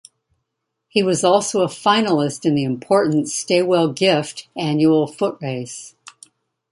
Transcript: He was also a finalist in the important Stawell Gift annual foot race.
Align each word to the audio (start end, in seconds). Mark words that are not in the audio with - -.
He 0.87 1.03
was 1.03 1.23
also 1.23 1.61
a 1.61 1.67
finalist 1.67 2.43
in 2.43 2.55
the 2.55 2.63
important 2.63 3.29
Stawell 3.29 3.93
Gift 3.93 4.47
annual 4.57 5.05
foot 5.05 5.37
race. 5.43 5.93